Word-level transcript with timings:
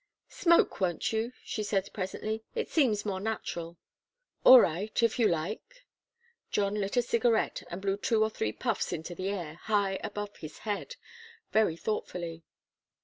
"Smoke, 0.29 0.81
won't 0.81 1.13
you?" 1.13 1.31
she 1.43 1.61
said 1.61 1.93
presently. 1.93 2.43
"It 2.55 2.71
seems 2.71 3.05
more 3.05 3.19
natural." 3.19 3.77
"All 4.43 4.59
right 4.59 5.03
if 5.03 5.19
you 5.19 5.27
like." 5.27 5.85
John 6.49 6.73
lit 6.73 6.97
a 6.97 7.03
cigarette 7.03 7.61
and 7.69 7.83
blew 7.83 7.97
two 7.97 8.23
or 8.23 8.31
three 8.31 8.51
puffs 8.51 8.91
into 8.91 9.13
the 9.13 9.29
air, 9.29 9.59
high 9.65 9.99
above 10.03 10.37
his 10.37 10.57
head, 10.65 10.95
very 11.53 11.75
thoughtfully. 11.77 12.41